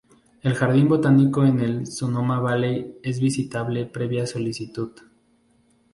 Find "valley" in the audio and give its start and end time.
2.39-2.97